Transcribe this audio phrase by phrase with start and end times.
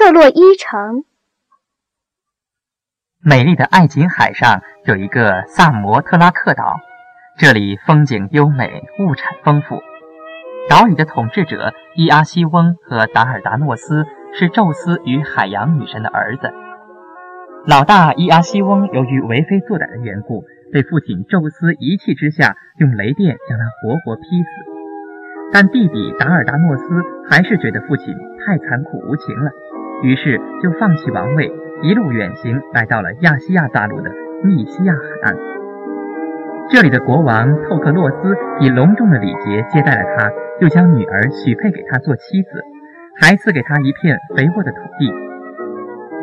[0.00, 1.04] 特洛伊城。
[3.22, 6.80] 美丽的爱琴海上有一个萨摩特拉克岛，
[7.36, 9.82] 这里风景优美，物产丰富。
[10.70, 16.50] 岛屿的统治者伊阿西翁和达尔达诺斯是宙斯与海洋女神的儿子。
[17.66, 24.48] 老大伊阿西翁由于为非作歹的缘故，被父亲宙斯一气之下用雷电将他活活劈死。
[25.52, 26.84] 但弟弟达尔达诺斯
[27.28, 28.06] 还是觉得父亲
[28.38, 29.50] 太残酷无情了，
[30.02, 34.10] 于是就放弃王位，一路远行，来到了亚细亚大陆的
[34.42, 35.00] 密西亚海
[35.30, 35.36] 岸。
[36.70, 42.48] 这里的国王透克洛斯以隆重的礼节接待了他，又将女儿许配给他做妻子，
[43.20, 45.12] 还赐给他一片肥沃的土地。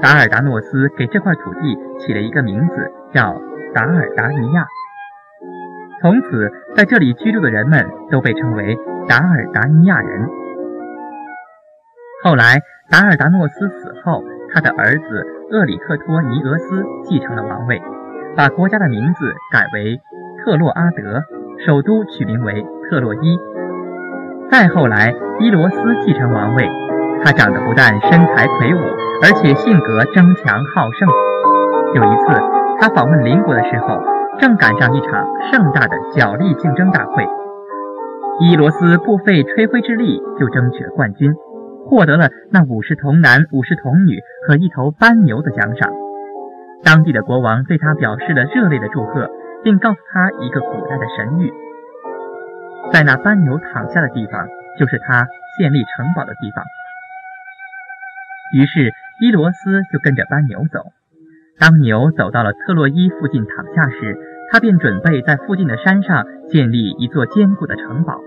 [0.02, 3.42] 达尔达诺斯给这块土地起了一个名字，叫
[3.74, 4.66] 达尔达尼亚。
[6.02, 10.30] 从此，在这里居住的人们都被称为达尔达尼亚人。
[12.24, 14.24] 后来，达尔达诺斯死后，
[14.54, 17.82] 他的儿子厄里克托尼俄斯继承了王位，
[18.36, 20.00] 把国家的名字改为
[20.40, 21.22] 特洛阿德，
[21.66, 23.38] 首都取名为特洛伊。
[24.50, 26.70] 再后来，伊罗斯继承王位，
[27.24, 28.80] 他长得不但身材魁梧，
[29.22, 31.10] 而且性格争强好胜。
[31.94, 32.26] 有一次，
[32.80, 34.02] 他访问邻国的时候。
[34.40, 37.28] 正赶上一场盛大的角力竞争大会，
[38.40, 41.34] 伊罗斯不费吹灰之力就争取了冠军，
[41.90, 45.90] 获得了那五十童男、五十童女和一头斑牛的奖赏。
[46.84, 49.30] 当地的国王对他表示了热烈的祝贺，
[49.64, 51.52] 并告诉他一个古代的神谕：
[52.92, 55.28] 在那斑牛躺下的地方，就是他
[55.58, 56.64] 建立城堡的地方。
[58.54, 60.92] 于是伊罗斯就跟着斑牛走。
[61.60, 64.16] 当牛走到了特洛伊附近躺下时，
[64.52, 68.22] 他便准备在附近的山上建立一座坚固的城堡。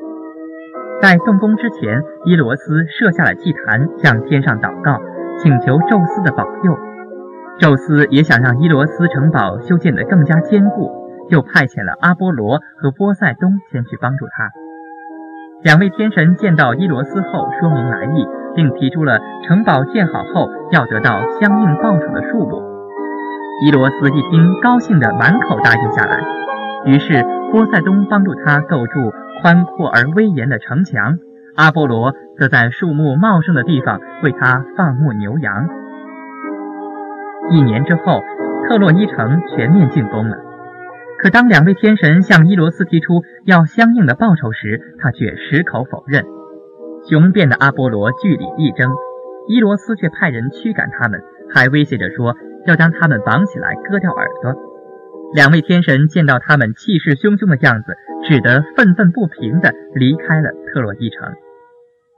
[1.00, 5.00] 在动工之前，伊罗斯设下了祭坛，向天上祷告，
[5.38, 6.76] 请求宙斯的保佑。
[7.58, 10.90] 宙斯也想让伊罗斯城堡修建得更加坚固，
[11.30, 14.50] 就派遣了阿波罗和波塞冬前去帮助他。
[15.62, 22.62] 两位天神见到伊罗斯后，说明来意，并提出了城堡建好后要得到相应报酬的数目。
[23.64, 26.20] 伊罗斯一听，高兴的满口答应下来。
[26.84, 31.18] 于是波塞冬帮助他构筑宽阔而威严的城墙，
[31.56, 35.68] 阿波罗则在树木茂盛的地方为他放牧牛羊。
[37.50, 38.20] 一年之后，
[38.68, 40.36] 特洛伊城全面进攻了。
[41.18, 46.24] 可当两位天神向伊罗斯提出要相应的报酬时，他却矢口否认。
[47.08, 48.92] 雄辩的阿波罗据理力争，
[49.48, 51.22] 伊罗斯却派人驱赶他们，
[51.52, 52.34] 还威胁着说。
[52.66, 54.54] 要将他们绑起来，割掉耳朵。
[55.34, 57.96] 两位天神见到他们气势汹汹的样子，
[58.30, 61.34] 只得愤愤不平地离开了特洛伊城。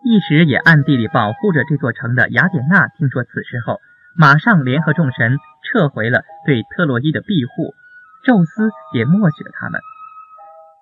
[0.05, 3.81] 一时也暗地里保护着这座城的雅典娜听说此事后，
[4.15, 7.73] 马上联合众神撤回了对特洛伊的庇护。
[8.27, 9.81] 宙斯也默许了他们。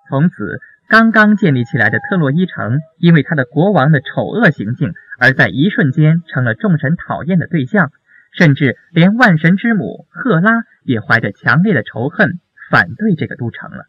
[0.09, 0.59] 从此，
[0.89, 7.91] 刚刚建立起来的特洛伊城，因为他的国王的丑恶行径，而在一瞬间成了众神讨厌的对象。
[8.33, 13.85] 甚至连万神之母赫拉也怀着强烈的仇恨，反对这个都城了。